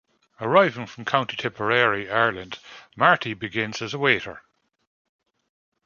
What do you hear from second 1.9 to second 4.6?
Ireland, Marty begins as a waiter.